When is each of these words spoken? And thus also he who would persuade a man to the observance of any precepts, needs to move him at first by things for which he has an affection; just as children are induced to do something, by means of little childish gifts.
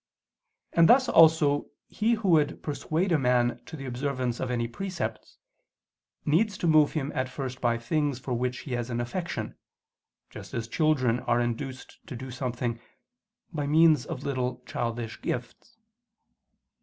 And 0.73 0.89
thus 0.89 1.07
also 1.07 1.69
he 1.87 2.13
who 2.13 2.29
would 2.29 2.63
persuade 2.63 3.11
a 3.11 3.19
man 3.19 3.61
to 3.67 3.75
the 3.75 3.85
observance 3.85 4.39
of 4.39 4.49
any 4.49 4.67
precepts, 4.67 5.37
needs 6.25 6.57
to 6.57 6.65
move 6.65 6.93
him 6.93 7.11
at 7.13 7.29
first 7.29 7.61
by 7.61 7.77
things 7.77 8.17
for 8.17 8.33
which 8.33 8.61
he 8.61 8.71
has 8.73 8.89
an 8.89 8.99
affection; 8.99 9.59
just 10.31 10.55
as 10.55 10.67
children 10.67 11.19
are 11.19 11.39
induced 11.39 11.99
to 12.07 12.15
do 12.15 12.31
something, 12.31 12.79
by 13.53 13.67
means 13.67 14.07
of 14.07 14.23
little 14.23 14.63
childish 14.65 15.21
gifts. 15.21 15.77